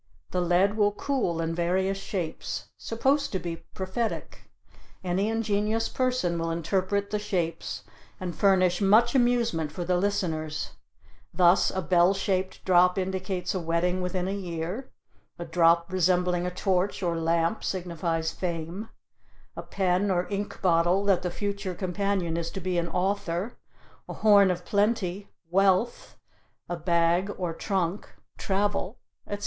The 0.31 0.41
lead 0.41 0.77
will 0.77 0.93
cool 0.93 1.39
in 1.41 1.53
various 1.53 1.99
shapes, 1.99 2.69
supposed 2.75 3.31
to 3.33 3.37
be 3.37 3.57
prophetic. 3.75 4.49
Any 5.03 5.29
ingenious 5.29 5.89
person 5.89 6.39
will 6.39 6.49
interpret 6.49 7.11
the 7.11 7.19
shapes, 7.19 7.83
and 8.19 8.35
furnish 8.35 8.81
much 8.81 9.13
amusement 9.13 9.71
for 9.71 9.85
the 9.85 9.97
listeners; 9.97 10.71
thus, 11.31 11.69
a 11.69 11.83
bell 11.83 12.15
shaped 12.15 12.65
drop 12.65 12.97
indicates 12.97 13.53
a 13.53 13.59
wedding 13.59 14.01
within 14.01 14.27
a 14.27 14.31
year; 14.33 14.89
a 15.37 15.45
drop 15.45 15.91
resembling 15.93 16.47
a 16.47 16.49
torch 16.51 17.03
or 17.03 17.15
lamp 17.15 17.63
signifies 17.63 18.31
fame; 18.31 18.89
a 19.55 19.61
pen 19.61 20.09
or 20.09 20.25
ink 20.31 20.63
bottle, 20.63 21.05
that 21.05 21.21
the 21.21 21.29
future 21.29 21.75
companion 21.75 22.37
is 22.37 22.49
to 22.49 22.59
be 22.59 22.79
an 22.79 22.87
author; 22.89 23.55
a 24.09 24.13
horn 24.15 24.49
of 24.49 24.65
plenty, 24.65 25.29
wealth; 25.51 26.17
a 26.67 26.75
bag 26.75 27.29
or 27.37 27.53
trunk, 27.53 28.09
travel; 28.39 28.97
etc. 29.27 29.39